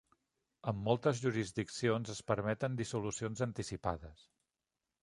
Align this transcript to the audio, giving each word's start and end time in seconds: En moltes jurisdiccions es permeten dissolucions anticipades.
En 0.71 0.79
moltes 0.87 1.21
jurisdiccions 1.25 2.15
es 2.15 2.25
permeten 2.33 2.81
dissolucions 2.81 3.47
anticipades. 3.49 4.27